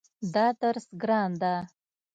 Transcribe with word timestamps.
دا 0.33 0.47
درس 0.61 0.85
ګران 1.01 1.31
ده 1.41 1.53